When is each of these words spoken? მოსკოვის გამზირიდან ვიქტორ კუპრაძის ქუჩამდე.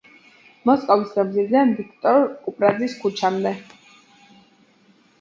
მოსკოვის 0.69 1.11
გამზირიდან 1.17 1.75
ვიქტორ 1.81 2.19
კუპრაძის 2.49 2.99
ქუჩამდე. 3.05 3.57